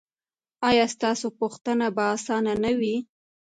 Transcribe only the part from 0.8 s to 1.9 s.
ستاسو پوښتنه